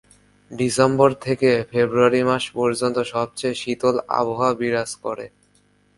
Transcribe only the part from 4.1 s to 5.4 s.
আবহাওয়া বিরাজ করে।